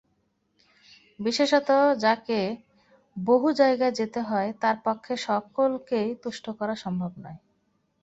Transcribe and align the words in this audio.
বিশেষত 1.19 1.69
যাকে 1.97 2.39
বহু 3.17 3.47
জায়গায় 3.51 3.93
যেতে 3.93 4.19
হয়, 4.21 4.49
তার 4.61 4.77
পক্ষে 4.83 5.13
সকলকে 5.27 5.99
তুষ্ট 6.23 6.45
করা 6.59 6.75
সম্ভব 6.75 7.11
নয়। 7.17 7.39